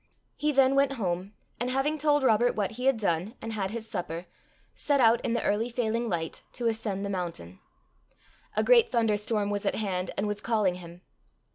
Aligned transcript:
He 0.35 0.51
then 0.51 0.73
went 0.73 0.93
home, 0.93 1.35
and 1.59 1.69
having 1.69 1.99
told 1.99 2.23
Robert 2.23 2.55
what 2.55 2.71
he 2.71 2.85
had 2.85 2.97
done, 2.97 3.35
and 3.39 3.53
had 3.53 3.69
his 3.69 3.87
supper, 3.87 4.25
set 4.73 4.99
out 4.99 5.21
in 5.21 5.33
the 5.33 5.43
early 5.43 5.69
failing 5.69 6.09
light, 6.09 6.41
to 6.53 6.65
ascend 6.65 7.05
the 7.05 7.09
mountain. 7.11 7.59
A 8.55 8.63
great 8.63 8.91
thunder 8.91 9.15
storm 9.15 9.51
was 9.51 9.63
at 9.63 9.75
hand, 9.75 10.09
and 10.17 10.25
was 10.25 10.41
calling 10.41 10.73
him. 10.81 11.01